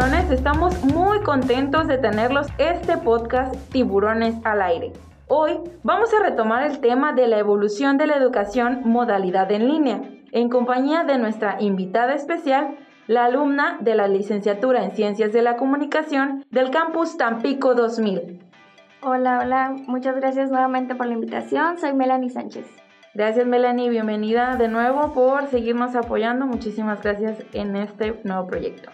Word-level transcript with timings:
tiburones, 0.00 0.30
estamos 0.30 0.82
muy 0.82 1.20
contentos 1.20 1.86
de 1.86 1.98
tenerlos 1.98 2.46
este 2.56 2.96
podcast 2.96 3.54
Tiburones 3.70 4.34
al 4.44 4.62
aire. 4.62 4.94
Hoy 5.26 5.58
vamos 5.82 6.08
a 6.14 6.22
retomar 6.22 6.62
el 6.62 6.80
tema 6.80 7.12
de 7.12 7.26
la 7.26 7.38
evolución 7.38 7.98
de 7.98 8.06
la 8.06 8.16
educación 8.16 8.80
modalidad 8.84 9.52
en 9.52 9.68
línea, 9.68 10.00
en 10.32 10.48
compañía 10.48 11.04
de 11.04 11.18
nuestra 11.18 11.58
invitada 11.60 12.14
especial, 12.14 12.78
la 13.08 13.26
alumna 13.26 13.76
de 13.82 13.94
la 13.94 14.08
licenciatura 14.08 14.84
en 14.84 14.92
Ciencias 14.92 15.34
de 15.34 15.42
la 15.42 15.58
Comunicación 15.58 16.46
del 16.50 16.70
campus 16.70 17.18
Tampico 17.18 17.74
2000. 17.74 18.40
Hola, 19.02 19.40
hola, 19.42 19.74
muchas 19.86 20.16
gracias 20.16 20.50
nuevamente 20.50 20.94
por 20.94 21.08
la 21.08 21.14
invitación, 21.14 21.76
soy 21.76 21.92
Melanie 21.92 22.30
Sánchez. 22.30 22.64
Gracias 23.12 23.46
Melanie, 23.46 23.90
bienvenida 23.90 24.56
de 24.56 24.68
nuevo 24.68 25.12
por 25.12 25.48
seguirnos 25.48 25.94
apoyando, 25.94 26.46
muchísimas 26.46 27.02
gracias 27.02 27.44
en 27.52 27.76
este 27.76 28.18
nuevo 28.24 28.46
proyecto. 28.46 28.90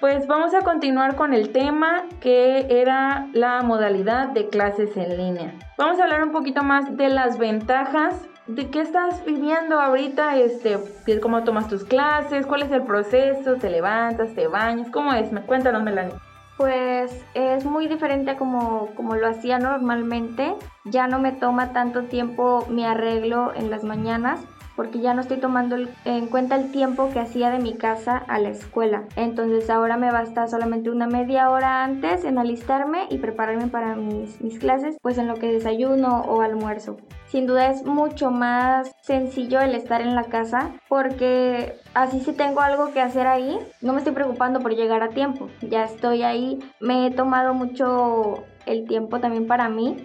Pues 0.00 0.28
vamos 0.28 0.54
a 0.54 0.60
continuar 0.60 1.16
con 1.16 1.34
el 1.34 1.50
tema 1.50 2.04
que 2.20 2.66
era 2.70 3.26
la 3.32 3.62
modalidad 3.62 4.28
de 4.28 4.48
clases 4.48 4.96
en 4.96 5.16
línea. 5.16 5.54
Vamos 5.76 5.98
a 5.98 6.04
hablar 6.04 6.22
un 6.22 6.30
poquito 6.30 6.62
más 6.62 6.96
de 6.96 7.08
las 7.08 7.36
ventajas 7.36 8.14
de 8.46 8.70
qué 8.70 8.80
estás 8.80 9.24
viviendo 9.24 9.80
ahorita, 9.80 10.36
este, 10.36 10.78
cómo 11.20 11.42
tomas 11.42 11.66
tus 11.66 11.82
clases, 11.82 12.46
cuál 12.46 12.62
es 12.62 12.70
el 12.70 12.84
proceso, 12.84 13.56
te 13.56 13.70
levantas, 13.70 14.32
te 14.36 14.46
bañas, 14.46 14.88
cómo 14.92 15.12
es, 15.14 15.30
cuéntanos 15.46 15.82
Melanie. 15.82 16.14
Pues 16.56 17.24
es 17.34 17.64
muy 17.64 17.88
diferente 17.88 18.30
a 18.30 18.36
como, 18.36 18.90
como 18.94 19.16
lo 19.16 19.26
hacía 19.26 19.58
normalmente. 19.58 20.54
Ya 20.84 21.08
no 21.08 21.18
me 21.18 21.32
toma 21.32 21.72
tanto 21.72 22.04
tiempo 22.04 22.64
mi 22.70 22.84
arreglo 22.84 23.52
en 23.52 23.68
las 23.68 23.82
mañanas 23.82 24.40
porque 24.78 25.00
ya 25.00 25.12
no 25.12 25.22
estoy 25.22 25.38
tomando 25.38 25.76
en 26.04 26.26
cuenta 26.28 26.54
el 26.54 26.70
tiempo 26.70 27.10
que 27.10 27.18
hacía 27.18 27.50
de 27.50 27.58
mi 27.58 27.74
casa 27.74 28.16
a 28.16 28.38
la 28.38 28.50
escuela. 28.50 29.06
Entonces 29.16 29.68
ahora 29.70 29.96
me 29.96 30.12
basta 30.12 30.46
solamente 30.46 30.88
una 30.88 31.08
media 31.08 31.50
hora 31.50 31.82
antes 31.82 32.22
en 32.24 32.38
alistarme 32.38 33.08
y 33.10 33.18
prepararme 33.18 33.66
para 33.66 33.96
mis, 33.96 34.38
clases, 34.60 34.96
pues 35.02 35.18
en 35.18 35.26
lo 35.26 35.34
que 35.34 35.50
desayuno 35.50 36.20
o 36.20 36.42
almuerzo. 36.42 36.96
Sin 37.26 37.48
duda 37.48 37.70
es 37.70 37.84
mucho 37.84 38.30
más 38.30 38.92
sencillo 39.00 39.60
el 39.60 39.74
estar 39.74 40.00
en 40.00 40.14
la 40.14 40.22
casa 40.24 40.70
porque 40.88 41.74
así 41.94 42.20
si 42.20 42.32
tengo 42.32 42.60
algo 42.60 42.92
que 42.92 43.00
hacer 43.00 43.26
ahí, 43.26 43.58
no 43.82 43.92
me 43.92 43.98
estoy 43.98 44.12
preocupando 44.12 44.60
por 44.60 44.76
llegar 44.76 45.02
a 45.02 45.08
tiempo. 45.08 45.48
Ya 45.60 45.86
estoy 45.86 46.22
ahí, 46.22 46.60
me 46.78 47.08
he 47.08 47.10
tomado 47.10 47.52
mucho 47.52 48.44
el 48.64 48.86
tiempo 48.86 49.18
también 49.18 49.48
para 49.48 49.68
mí 49.68 49.96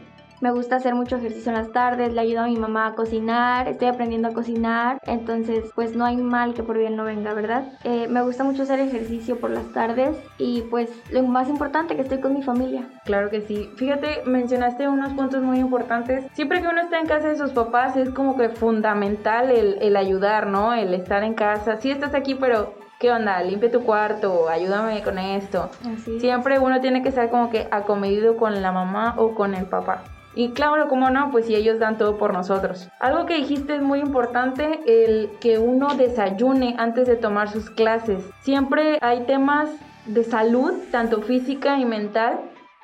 me 0.44 0.52
gusta 0.52 0.75
hacer 0.75 0.94
mucho 0.94 1.16
ejercicio 1.16 1.53
en 1.53 1.58
las 1.58 1.72
tardes, 1.72 2.11
le 2.11 2.19
ayudo 2.19 2.41
a 2.41 2.47
mi 2.47 2.58
mamá 2.58 2.88
a 2.88 2.95
cocinar, 2.95 3.69
estoy 3.69 3.88
aprendiendo 3.88 4.27
a 4.27 4.33
cocinar, 4.33 5.00
entonces 5.05 5.72
pues 5.73 5.95
no 5.95 6.03
hay 6.03 6.17
mal 6.17 6.53
que 6.53 6.63
por 6.63 6.77
bien 6.77 6.97
no 6.97 7.05
venga, 7.05 7.33
¿verdad? 7.33 7.72
Eh, 7.85 8.09
me 8.09 8.22
gusta 8.22 8.44
mucho 8.44 8.63
hacer 8.63 8.81
ejercicio 8.81 9.39
por 9.39 9.52
las 9.52 9.72
tardes 9.72 10.17
y 10.38 10.63
pues 10.63 10.89
lo 11.11 11.23
más 11.23 11.47
importante 11.47 11.95
que 11.95 12.02
estoy 12.02 12.19
con 12.19 12.33
mi 12.33 12.44
familia. 12.44 12.89
Claro 13.05 13.30
que 13.30 13.39
sí. 13.39 13.69
Fíjate, 13.77 14.23
mencionaste 14.25 14.89
unos 14.89 15.13
puntos 15.13 15.41
muy 15.41 15.59
importantes. 15.59 16.25
Siempre 16.33 16.61
que 16.61 16.67
uno 16.67 16.81
está 16.81 17.00
en 17.00 17.07
casa 17.07 17.30
de 17.30 17.38
sus 17.38 17.52
papás 17.52 17.95
es 17.95 18.09
como 18.09 18.35
que 18.35 18.50
fundamental 18.50 19.50
el, 19.50 19.78
el 19.81 19.95
ayudar, 19.95 20.47
¿no? 20.47 20.73
El 20.73 20.94
estar 20.94 21.23
en 21.23 21.35
casa. 21.35 21.78
Sí 21.78 21.89
estás 21.89 22.13
aquí, 22.16 22.35
pero 22.35 22.73
¿qué 23.03 23.11
onda? 23.11 23.43
Limpia 23.43 23.69
tu 23.69 23.83
cuarto, 23.83 24.47
ayúdame 24.47 25.03
con 25.03 25.19
esto. 25.19 25.69
Así. 25.93 26.21
Siempre 26.21 26.57
uno 26.57 26.79
tiene 26.79 27.03
que 27.03 27.09
estar 27.09 27.29
como 27.29 27.49
que 27.49 27.67
acomedido 27.69 28.37
con 28.37 28.61
la 28.61 28.71
mamá 28.71 29.15
o 29.17 29.35
con 29.35 29.55
el 29.55 29.65
papá. 29.65 30.03
Y 30.35 30.51
claro, 30.51 30.87
como 30.87 31.09
no, 31.09 31.29
pues 31.29 31.47
si 31.47 31.53
ellos 31.53 31.79
dan 31.79 31.97
todo 31.97 32.17
por 32.17 32.31
nosotros. 32.31 32.87
Algo 33.01 33.25
que 33.25 33.35
dijiste 33.35 33.75
es 33.75 33.81
muy 33.81 33.99
importante, 33.99 34.79
el 34.87 35.31
que 35.41 35.59
uno 35.59 35.95
desayune 35.95 36.75
antes 36.77 37.05
de 37.05 37.17
tomar 37.17 37.49
sus 37.49 37.69
clases. 37.69 38.23
Siempre 38.39 38.99
hay 39.01 39.25
temas 39.25 39.69
de 40.05 40.23
salud, 40.23 40.71
tanto 40.89 41.21
física 41.23 41.77
y 41.79 41.83
mental, 41.83 42.39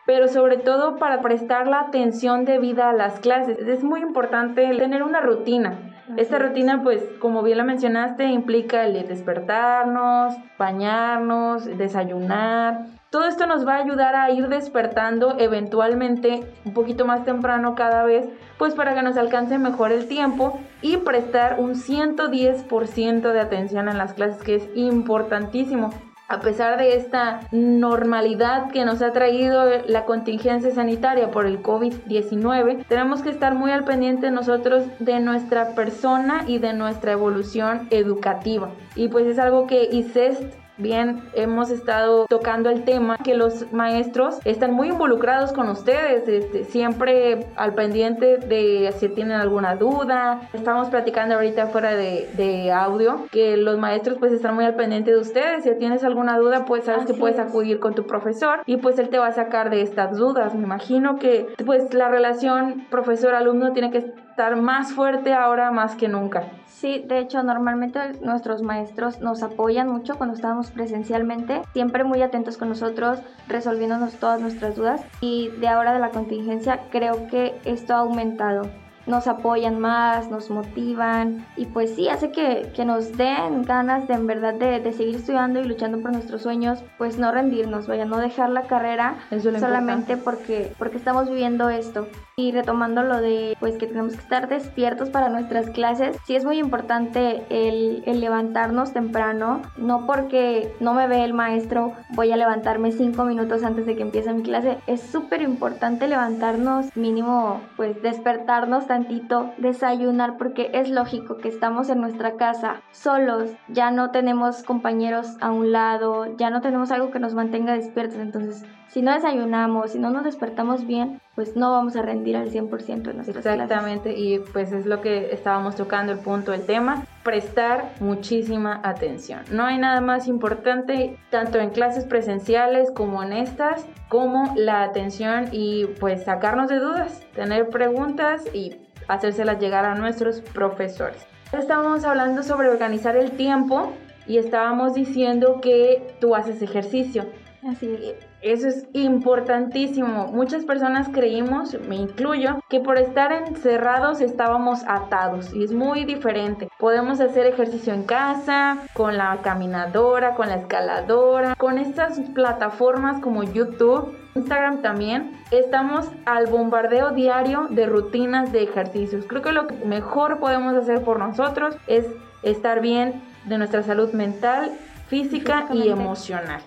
pero 0.06 0.28
sobre 0.28 0.58
todo 0.58 0.98
para 0.98 1.22
prestar 1.22 1.66
la 1.68 1.80
atención 1.80 2.44
debida 2.44 2.90
a 2.90 2.94
las 2.94 3.22
clases. 3.22 3.58
Es 3.60 3.86
muy 3.86 4.02
importante 4.02 4.70
tener 4.78 5.02
una 5.02 5.22
rutina. 5.22 5.89
Esta 6.18 6.40
rutina, 6.40 6.82
pues, 6.84 7.04
como 7.20 7.44
bien 7.44 7.58
lo 7.58 7.64
mencionaste, 7.64 8.26
implica 8.26 8.86
el 8.86 9.08
despertarnos, 9.08 10.36
bañarnos, 10.58 11.66
desayunar, 11.78 12.86
todo 13.10 13.26
esto 13.26 13.48
nos 13.48 13.68
va 13.68 13.76
a 13.76 13.84
ayudar 13.84 14.16
a 14.16 14.30
ir 14.30 14.50
despertando 14.50 15.36
eventualmente 15.40 16.44
un 16.64 16.74
poquito 16.76 17.06
más 17.06 17.26
temprano 17.26 17.74
cada 17.74 18.04
vez, 18.04 18.30
pues 18.60 18.76
para 18.76 18.94
que 18.94 19.02
nos 19.02 19.18
alcance 19.18 19.58
mejor 19.58 19.92
el 19.92 20.08
tiempo 20.08 20.60
y 20.84 20.98
prestar 20.98 21.60
un 21.60 21.74
110% 21.74 23.32
de 23.32 23.40
atención 23.40 23.90
en 23.90 23.98
las 23.98 24.14
clases, 24.14 24.44
que 24.44 24.56
es 24.56 24.70
importantísimo 24.76 25.90
a 26.30 26.40
pesar 26.42 26.78
de 26.78 26.96
esta 26.96 27.42
normalidad 27.52 28.70
que 28.72 28.86
nos 28.86 29.02
ha 29.02 29.12
traído 29.12 29.66
la 29.88 30.06
contingencia 30.06 30.72
sanitaria 30.72 31.32
por 31.32 31.48
el 31.48 31.62
COVID-19, 31.62 32.86
tenemos 32.88 33.24
que 33.24 33.32
estar 33.32 33.56
muy 33.56 33.72
al 33.72 33.84
pendiente 33.84 34.30
nosotros 34.30 34.86
de 35.00 35.20
nuestra 35.20 35.74
persona 35.74 36.44
y 36.46 36.60
de 36.60 36.74
nuestra 36.74 37.14
evolución 37.14 37.88
educativa. 37.90 38.70
Y 38.96 39.08
pues 39.08 39.26
es 39.26 39.40
algo 39.40 39.66
que 39.66 39.90
ICEST 39.92 40.44
bien 40.80 41.24
hemos 41.34 41.70
estado 41.70 42.26
tocando 42.28 42.70
el 42.70 42.84
tema 42.84 43.18
que 43.18 43.36
los 43.36 43.72
maestros 43.72 44.40
están 44.46 44.74
muy 44.74 44.90
involucrados 44.90 45.52
con 45.52 45.70
ustedes, 45.70 46.28
este, 46.28 46.64
siempre 46.64 47.48
al 47.56 47.74
pendiente 47.74 48.38
de 48.38 48.94
si 48.98 49.10
tienen 49.10 49.40
alguna 49.40 49.76
duda. 49.76 50.42
Estamos 50.54 50.90
platicando 50.90 51.36
ahorita 51.36 51.68
fuera 51.68 51.96
de, 51.96 52.30
de, 52.36 52.72
audio 52.72 53.26
que 53.32 53.58
los 53.58 53.78
maestros 53.78 54.18
pues 54.20 54.32
están 54.32 54.56
muy 54.56 54.66
al 54.66 54.76
pendiente 54.76 55.12
de 55.12 55.18
ustedes. 55.18 55.64
Si 55.64 55.76
tienes 55.76 56.04
alguna 56.04 56.38
duda 56.38 56.66
pues 56.66 56.86
sabes 56.86 57.06
que 57.06 57.14
puedes 57.14 57.40
acudir 57.40 57.80
con 57.80 57.94
tu 57.94 58.06
profesor 58.06 58.62
y 58.66 58.78
pues 58.78 58.98
él 59.00 59.10
te 59.10 59.20
va 59.20 59.28
a 59.28 59.32
sacar 59.32 59.70
de 59.70 59.82
estas 59.82 60.18
dudas. 60.18 60.56
Me 60.56 60.64
imagino 60.64 61.18
que 61.18 61.48
pues 61.66 61.94
la 61.94 62.10
relación 62.10 62.86
profesor-alumno 62.90 63.74
tiene 63.74 63.92
que 63.92 63.98
estar 63.98 64.56
más 64.56 64.94
fuerte 64.94 65.34
ahora 65.34 65.72
más 65.72 65.96
que 65.96 66.08
nunca. 66.08 66.44
Sí, 66.80 67.04
de 67.06 67.20
hecho, 67.20 67.44
normalmente 67.44 68.00
nuestros 68.22 68.62
maestros 68.62 69.20
nos 69.20 69.44
apoyan 69.44 69.90
mucho 69.90 70.18
cuando 70.18 70.36
estamos 70.36 70.72
presencialmente, 70.72 71.62
siempre 71.74 72.06
muy 72.06 72.22
atentos 72.22 72.58
con 72.58 72.70
nosotros, 72.70 73.20
resolviéndonos 73.50 74.14
todas 74.14 74.40
nuestras 74.40 74.78
dudas. 74.78 75.02
Y 75.20 75.50
de 75.60 75.68
ahora 75.68 75.92
de 75.92 76.00
la 76.00 76.12
contingencia, 76.12 76.80
creo 76.90 77.28
que 77.28 77.60
esto 77.66 77.94
ha 77.94 78.00
aumentado 78.00 78.70
nos 79.10 79.28
apoyan 79.28 79.80
más, 79.80 80.30
nos 80.30 80.50
motivan 80.52 81.46
y 81.58 81.66
pues 81.66 81.96
sí, 81.96 82.08
hace 82.10 82.32
que, 82.32 82.72
que 82.76 82.86
nos 82.86 83.18
den 83.18 83.64
ganas 83.64 84.08
de 84.08 84.14
en 84.14 84.28
verdad 84.28 84.54
de, 84.54 84.80
de, 84.80 84.94
seguir 84.94 85.16
estudiando 85.16 85.60
y 85.60 85.66
luchando 85.66 86.00
por 86.00 86.12
nuestros 86.12 86.44
sueños, 86.44 86.84
pues 86.98 87.18
no 87.18 87.32
rendirnos, 87.32 87.88
vaya, 87.88 88.06
no 88.06 88.18
dejar 88.20 88.52
la 88.52 88.68
carrera 88.68 89.18
solamente 89.42 90.16
porque, 90.16 90.74
porque 90.78 90.98
estamos 90.98 91.28
viviendo 91.28 91.70
esto. 91.70 92.08
Y 92.40 92.54
retomando 92.54 93.04
lo 93.04 93.20
de 93.20 93.58
pues 93.60 93.76
que 93.76 93.86
tenemos 93.86 94.14
que 94.14 94.22
estar 94.22 94.48
despiertos 94.48 95.10
para 95.10 95.28
nuestras 95.28 95.70
clases, 95.72 96.16
sí 96.26 96.38
es 96.38 96.46
muy 96.46 96.58
importante 96.58 97.44
el, 97.50 98.02
el 98.06 98.22
levantarnos 98.22 98.94
temprano, 98.94 99.62
no 99.76 100.06
porque 100.06 100.74
no 100.80 100.94
me 100.94 101.06
ve 101.08 101.26
el 101.26 101.34
maestro 101.34 101.92
voy 102.12 102.32
a 102.32 102.38
levantarme 102.38 102.94
cinco 102.94 103.26
minutos 103.26 103.66
antes 103.66 103.86
de 103.86 103.98
que 103.98 104.04
empiece 104.04 104.32
mi 104.32 104.42
clase, 104.42 104.78
es 104.88 105.02
súper 105.02 105.42
importante 105.42 106.08
levantarnos 106.08 106.96
mínimo 106.96 107.60
pues 107.76 108.02
despertarnos 108.02 108.88
tantito, 108.88 109.52
desayunar, 109.58 110.38
porque 110.38 110.72
es 110.74 110.90
lógico 110.90 111.40
que 111.40 111.50
estamos 111.50 111.90
en 111.90 112.00
nuestra 112.00 112.38
casa 112.38 112.78
solos, 112.92 113.52
ya 113.68 113.92
no 113.92 114.12
tenemos 114.12 114.64
compañeros 114.64 115.36
a 115.42 115.52
un 115.52 115.74
lado, 115.74 116.38
ya 116.38 116.50
no 116.52 116.62
tenemos 116.62 116.90
algo 116.92 117.12
que 117.12 117.20
nos 117.20 117.34
mantenga 117.34 117.74
despiertos, 117.74 118.18
entonces 118.18 118.64
si 118.90 119.04
no 119.04 119.14
desayunamos, 119.14 119.92
si 119.92 120.00
no 120.00 120.10
nos 120.10 120.24
despertamos 120.24 120.88
bien, 120.88 121.22
pues 121.40 121.56
no 121.56 121.72
vamos 121.72 121.96
a 121.96 122.02
rendir 122.02 122.36
al 122.36 122.52
100% 122.52 123.12
en 123.12 123.16
nuestras 123.16 123.46
Exactamente, 123.46 124.12
y 124.12 124.40
pues 124.40 124.74
es 124.74 124.86
lo 124.86 125.00
que 125.00 125.32
estábamos 125.32 125.78
tocando 125.78 126.12
el 126.12 126.20
punto 126.20 126.52
del 126.52 126.66
tema, 126.66 127.06
prestar 127.24 127.94
muchísima 128.02 128.82
atención. 128.84 129.46
No 129.50 129.64
hay 129.64 129.78
nada 129.78 130.02
más 130.02 130.28
importante, 130.28 131.18
tanto 131.30 131.60
en 131.60 131.70
clases 131.70 132.04
presenciales 132.04 132.92
como 132.92 133.24
en 133.24 133.32
estas, 133.32 133.86
como 134.10 134.54
la 134.58 134.84
atención 134.84 135.48
y 135.54 135.86
pues 136.02 136.26
sacarnos 136.26 136.68
de 136.68 136.80
dudas, 136.80 137.26
tener 137.34 137.70
preguntas 137.70 138.44
y 138.54 138.76
hacérselas 139.08 139.62
llegar 139.62 139.86
a 139.86 139.96
nuestros 139.96 140.42
profesores. 140.42 141.26
Estábamos 141.58 142.04
hablando 142.04 142.44
sobre 142.44 142.68
organizar 142.68 143.16
el 143.16 143.32
tiempo 143.32 143.94
y 144.28 144.40
estábamos 144.40 144.94
diciendo 144.94 145.62
que 145.62 146.16
tú 146.20 146.36
haces 146.36 146.62
ejercicio. 146.62 147.28
Así 147.68 147.94
es. 147.94 148.16
Eso 148.42 148.70
es 148.70 148.88
importantísimo. 148.94 150.28
Muchas 150.28 150.64
personas 150.64 151.10
creímos, 151.10 151.78
me 151.88 151.98
incluyo, 151.98 152.62
que 152.70 152.80
por 152.80 152.98
estar 152.98 153.34
encerrados 153.34 154.22
estábamos 154.22 154.84
atados 154.88 155.54
y 155.54 155.66
es 155.66 155.74
muy 155.74 156.06
diferente. 156.06 156.70
Podemos 156.80 157.20
hacer 157.20 157.46
ejercicio 157.46 157.94
en 157.94 158.04
casa, 158.04 158.78
con 158.94 159.18
la 159.18 159.38
caminadora, 159.42 160.36
con 160.36 160.48
la 160.48 160.56
escaladora, 160.56 161.56
con 161.56 161.78
estas 161.78 162.22
plataformas 162.34 163.22
como 163.22 163.44
YouTube, 163.44 164.18
Instagram 164.36 164.82
también. 164.82 165.34
Estamos 165.52 166.10
al 166.26 166.48
bombardeo 166.48 167.12
diario 167.12 167.68
de 167.70 167.86
rutinas 167.88 168.54
de 168.54 168.64
ejercicios. 168.64 169.26
Creo 169.28 169.42
que 169.42 169.52
lo 169.52 169.68
que 169.68 169.76
mejor 169.86 170.40
podemos 170.40 170.76
hacer 170.76 171.04
por 171.04 171.20
nosotros 171.20 171.76
es 171.88 172.06
estar 172.42 172.80
bien 172.80 173.22
de 173.46 173.58
nuestra 173.58 173.84
salud 173.84 174.14
mental, 174.14 174.72
física 175.08 175.68
y 175.74 175.90
emocional. 175.90 176.62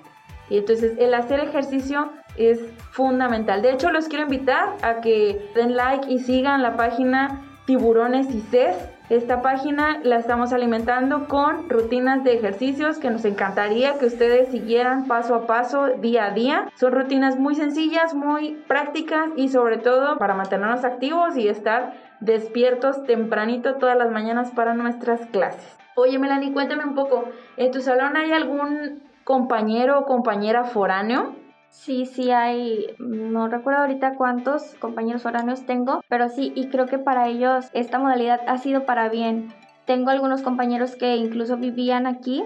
Y 0.52 0.58
entonces 0.58 0.98
el 0.98 1.14
hacer 1.14 1.40
ejercicio 1.40 2.10
es 2.36 2.60
fundamental. 2.90 3.62
De 3.62 3.72
hecho, 3.72 3.90
los 3.90 4.08
quiero 4.08 4.24
invitar 4.24 4.76
a 4.82 5.00
que 5.00 5.50
den 5.54 5.76
like 5.76 6.12
y 6.12 6.18
sigan 6.18 6.60
la 6.60 6.76
página 6.76 7.40
Tiburones 7.64 8.28
y 8.34 8.42
CES. 8.42 8.76
Esta 9.08 9.40
página 9.40 10.00
la 10.02 10.16
estamos 10.16 10.52
alimentando 10.52 11.26
con 11.26 11.70
rutinas 11.70 12.22
de 12.22 12.34
ejercicios 12.34 12.98
que 12.98 13.08
nos 13.08 13.24
encantaría 13.24 13.98
que 13.98 14.04
ustedes 14.04 14.50
siguieran 14.50 15.06
paso 15.06 15.34
a 15.34 15.46
paso, 15.46 15.86
día 16.02 16.26
a 16.26 16.30
día. 16.32 16.68
Son 16.74 16.92
rutinas 16.92 17.38
muy 17.38 17.54
sencillas, 17.54 18.12
muy 18.12 18.62
prácticas 18.68 19.30
y 19.36 19.48
sobre 19.48 19.78
todo 19.78 20.18
para 20.18 20.34
mantenernos 20.34 20.84
activos 20.84 21.34
y 21.38 21.48
estar 21.48 21.94
despiertos 22.20 23.04
tempranito 23.04 23.76
todas 23.76 23.96
las 23.96 24.10
mañanas 24.10 24.50
para 24.50 24.74
nuestras 24.74 25.24
clases. 25.28 25.78
Oye, 25.94 26.18
Melanie, 26.18 26.52
cuéntame 26.52 26.84
un 26.84 26.94
poco, 26.94 27.24
¿en 27.56 27.70
tu 27.70 27.80
salón 27.80 28.18
hay 28.18 28.32
algún 28.32 29.11
compañero 29.24 30.00
o 30.00 30.04
compañera 30.04 30.64
foráneo? 30.64 31.34
Sí, 31.68 32.04
sí 32.04 32.30
hay, 32.30 32.94
no 32.98 33.48
recuerdo 33.48 33.80
ahorita 33.80 34.16
cuántos 34.16 34.74
compañeros 34.74 35.22
foráneos 35.22 35.64
tengo, 35.64 36.02
pero 36.08 36.28
sí, 36.28 36.52
y 36.54 36.68
creo 36.68 36.86
que 36.86 36.98
para 36.98 37.28
ellos 37.28 37.70
esta 37.72 37.98
modalidad 37.98 38.40
ha 38.46 38.58
sido 38.58 38.84
para 38.84 39.08
bien. 39.08 39.52
Tengo 39.86 40.10
algunos 40.10 40.42
compañeros 40.42 40.96
que 40.96 41.16
incluso 41.16 41.56
vivían 41.56 42.06
aquí 42.06 42.44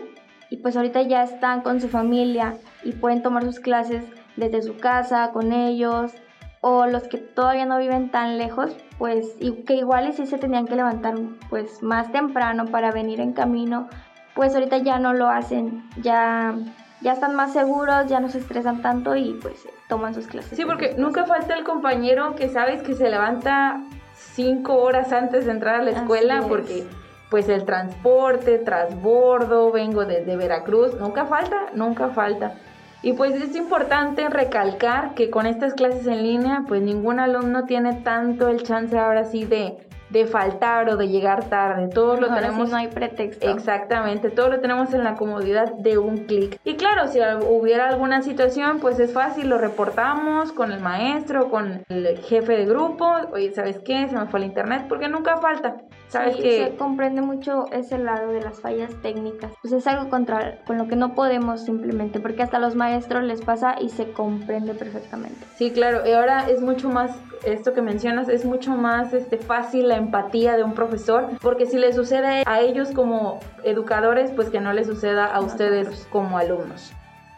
y 0.49 0.59
pues 0.59 0.77
ahorita 0.77 1.03
ya 1.03 1.25
están 1.25 1.63
con 1.63 1.81
su 1.81 1.89
familia 1.89 2.55
y 2.85 2.93
pueden 2.93 3.23
tomar 3.23 3.45
sus 3.45 3.59
clases 3.59 4.05
desde 4.37 4.63
su 4.63 4.77
casa, 4.77 5.33
con 5.33 5.53
ellos, 5.53 6.13
o 6.61 6.87
los 6.87 7.09
que 7.09 7.19
todavía 7.19 7.67
no 7.67 7.79
viven 7.79 8.11
tan 8.11 8.39
lejos, 8.39 8.77
pues 8.99 9.37
y 9.41 9.65
que 9.65 9.75
igual 9.75 10.09
y 10.09 10.13
sí 10.13 10.27
se 10.27 10.39
tenían 10.39 10.67
que 10.67 10.77
levantar 10.77 11.15
pues 11.51 11.83
más 11.83 12.11
temprano 12.13 12.67
para 12.67 12.91
venir 12.91 13.21
en 13.21 13.33
camino, 13.33 13.89
pues 14.37 14.55
ahorita 14.55 14.79
ya 14.79 15.01
no 15.01 15.15
lo 15.15 15.29
hacen, 15.29 15.83
ya 16.01 16.55
ya 17.01 17.13
están 17.13 17.35
más 17.35 17.53
seguros, 17.53 18.07
ya 18.09 18.21
no 18.21 18.29
se 18.29 18.39
estresan 18.39 18.83
tanto 18.83 19.17
y 19.17 19.39
pues 19.43 19.69
toman 19.89 20.15
sus 20.15 20.27
clases. 20.27 20.57
Sí, 20.57 20.65
porque 20.65 20.95
nunca 20.97 21.25
falta 21.25 21.55
el 21.55 21.65
compañero 21.65 22.35
que 22.35 22.49
sabes 22.49 22.83
que 22.83 22.95
se 22.95 23.11
levanta 23.11 23.81
cinco 24.15 24.77
horas 24.83 25.13
antes 25.13 25.47
de 25.47 25.53
entrar 25.53 25.77
a 25.77 25.83
la 25.83 25.91
escuela 25.91 26.43
porque 26.49 26.87
pues 27.31 27.49
el 27.49 27.65
transporte, 27.65 28.59
transbordo, 28.59 29.73
vengo 29.73 30.05
desde 30.05 30.37
Veracruz, 30.37 30.95
nunca 30.95 31.27
falta, 31.27 31.57
nunca 31.75 32.09
falta. 32.09 32.55
Y 33.03 33.13
pues 33.13 33.35
es 33.35 33.55
importante 33.55 34.29
recalcar 34.29 35.15
que 35.15 35.29
con 35.31 35.47
estas 35.47 35.75
clases 35.75 36.07
en 36.07 36.23
línea, 36.23 36.65
pues 36.67 36.83
ningún 36.83 37.21
alumno 37.21 37.65
tiene 37.65 37.95
tanto 37.95 38.49
el 38.49 38.63
chance 38.63 38.99
ahora 38.99 39.25
sí 39.25 39.45
de 39.45 39.77
de 40.11 40.27
faltar 40.27 40.89
o 40.89 40.97
de 40.97 41.09
llegar 41.09 41.49
tarde. 41.49 41.89
Todo 41.89 42.17
lo 42.17 42.33
tenemos. 42.33 42.71
no 42.71 42.77
hay 42.77 42.89
pretexto. 42.89 43.51
Exactamente, 43.51 44.31
todo 44.31 44.49
lo 44.49 44.61
tenemos 44.61 44.93
en 44.95 45.05
la 45.05 45.15
comodidad 45.15 45.73
de 45.75 45.99
un 45.99 46.19
clic. 46.19 46.59
Y 46.65 46.75
claro, 46.75 47.09
si 47.09 47.21
hubiera 47.49 47.89
alguna 47.89 48.23
situación, 48.23 48.79
pues 48.81 48.99
es 48.99 49.13
fácil, 49.13 49.49
lo 49.49 49.59
reportamos 49.59 50.53
con 50.53 50.73
el 50.73 50.81
maestro, 50.81 51.51
con 51.51 51.85
el 51.89 52.19
jefe 52.19 52.57
de 52.57 52.67
grupo. 52.67 53.11
Oye, 53.33 53.53
¿sabes 53.53 53.79
qué? 53.81 54.09
Se 54.09 54.17
me 54.17 54.27
fue 54.27 54.41
el 54.41 54.47
internet, 54.47 54.87
porque 54.89 55.09
nunca 55.09 55.37
falta. 55.39 55.77
¿Sabes 56.09 56.37
sí, 56.37 56.43
Se 56.43 56.77
comprende 56.77 57.21
mucho 57.21 57.67
ese 57.73 57.99
lado 57.99 58.33
de 58.33 58.41
las 58.41 58.61
fallas 58.61 58.95
técnicas. 59.03 59.51
Pues 59.61 59.73
es 59.73 59.87
algo 59.87 60.09
contra, 60.09 60.59
con 60.65 60.79
lo 60.79 60.87
que 60.87 60.97
no 60.97 61.15
podemos 61.15 61.65
simplemente, 61.65 62.21
porque 62.21 62.43
hasta 62.43 62.59
a 62.59 62.61
los 62.61 62.77
maestros 62.77 63.25
les 63.25 63.41
pasa 63.43 63.77
y 63.81 63.89
se 63.89 64.13
comprende 64.13 64.75
perfectamente. 64.75 65.45
Sí, 65.57 65.73
claro, 65.73 66.07
y 66.07 66.13
ahora 66.13 66.49
es 66.49 66.61
mucho 66.61 66.89
más, 66.89 67.11
esto 67.45 67.75
que 67.75 67.83
mencionas, 67.83 68.29
es 68.29 68.45
mucho 68.45 68.73
más 68.73 69.13
este, 69.13 69.39
fácil 69.39 69.89
la 69.89 69.97
empatía 69.97 70.57
de 70.57 70.65
un 70.65 70.75
profesor, 70.75 71.29
porque 71.41 71.67
si 71.67 71.79
le 71.79 71.93
sucede 71.93 72.43
a 72.47 72.61
ellos 72.61 72.91
como 72.91 73.41
educadores, 73.65 74.31
pues 74.31 74.51
que 74.51 74.61
no 74.61 74.73
le 74.73 74.85
suceda 74.85 75.27
a 75.27 75.41
ustedes 75.41 76.07
como 76.11 76.39
alumnos. 76.39 76.93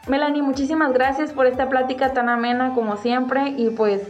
Melanie, 0.09 0.43
muchísimas 0.43 0.93
gracias 0.93 1.33
por 1.33 1.47
esta 1.47 1.69
plática 1.69 2.13
tan 2.13 2.29
amena 2.29 2.73
como 2.75 2.97
siempre 2.97 3.51
y 3.57 3.71
pues 3.71 4.03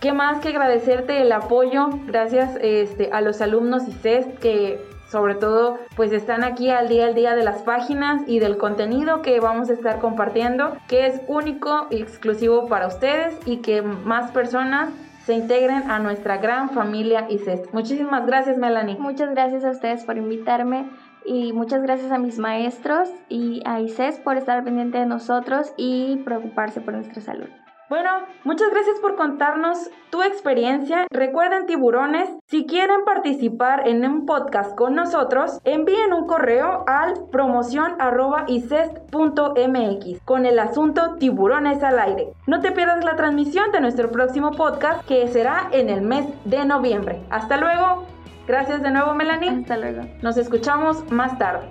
qué 0.00 0.12
más 0.12 0.40
que 0.40 0.48
agradecerte 0.48 1.22
el 1.22 1.30
apoyo, 1.30 1.88
gracias 2.06 2.58
este, 2.60 3.10
a 3.12 3.20
los 3.20 3.40
alumnos 3.40 3.86
y 3.86 3.92
CES 3.92 4.26
que 4.40 4.80
sobre 5.08 5.36
todo 5.36 5.78
pues 5.94 6.12
están 6.12 6.42
aquí 6.42 6.70
al 6.70 6.88
día 6.88 7.06
al 7.06 7.14
día 7.14 7.36
de 7.36 7.44
las 7.44 7.62
páginas 7.62 8.22
y 8.26 8.40
del 8.40 8.56
contenido 8.56 9.22
que 9.22 9.38
vamos 9.38 9.70
a 9.70 9.74
estar 9.74 10.00
compartiendo, 10.00 10.76
que 10.88 11.06
es 11.06 11.20
único 11.28 11.86
y 11.90 12.02
exclusivo 12.02 12.66
para 12.66 12.88
ustedes 12.88 13.38
y 13.46 13.58
que 13.58 13.82
más 13.82 14.32
personas 14.32 14.90
se 15.26 15.34
integren 15.34 15.90
a 15.90 15.98
nuestra 15.98 16.36
gran 16.36 16.70
familia 16.70 17.26
ICES. 17.28 17.72
Muchísimas 17.72 18.24
gracias, 18.26 18.56
Melanie. 18.58 18.96
Muchas 18.96 19.30
gracias 19.30 19.64
a 19.64 19.70
ustedes 19.70 20.04
por 20.04 20.16
invitarme 20.16 20.88
y 21.24 21.52
muchas 21.52 21.82
gracias 21.82 22.12
a 22.12 22.18
mis 22.18 22.38
maestros 22.38 23.08
y 23.28 23.60
a 23.66 23.80
ICES 23.80 24.20
por 24.20 24.36
estar 24.36 24.62
pendiente 24.62 24.98
de 24.98 25.06
nosotros 25.06 25.74
y 25.76 26.18
preocuparse 26.18 26.80
por 26.80 26.94
nuestra 26.94 27.20
salud. 27.20 27.48
Bueno, 27.88 28.10
muchas 28.42 28.68
gracias 28.70 28.98
por 28.98 29.14
contarnos 29.14 29.78
tu 30.10 30.20
experiencia. 30.22 31.06
Recuerden 31.08 31.66
tiburones, 31.66 32.28
si 32.48 32.66
quieren 32.66 33.04
participar 33.04 33.86
en 33.86 34.04
un 34.04 34.26
podcast 34.26 34.74
con 34.74 34.96
nosotros, 34.96 35.60
envíen 35.62 36.12
un 36.12 36.26
correo 36.26 36.82
al 36.88 37.14
promoción.icest.mx 37.30 40.20
con 40.24 40.46
el 40.46 40.58
asunto 40.58 41.14
tiburones 41.14 41.84
al 41.84 42.00
aire. 42.00 42.32
No 42.48 42.60
te 42.60 42.72
pierdas 42.72 43.04
la 43.04 43.14
transmisión 43.14 43.70
de 43.70 43.80
nuestro 43.80 44.10
próximo 44.10 44.50
podcast 44.50 45.06
que 45.06 45.28
será 45.28 45.68
en 45.70 45.88
el 45.88 46.02
mes 46.02 46.26
de 46.44 46.64
noviembre. 46.64 47.22
Hasta 47.30 47.56
luego. 47.56 48.04
Gracias 48.48 48.82
de 48.82 48.90
nuevo, 48.90 49.14
Melanie. 49.14 49.60
Hasta 49.60 49.76
luego. 49.76 50.02
Nos 50.22 50.36
escuchamos 50.36 51.08
más 51.12 51.38
tarde. 51.38 51.68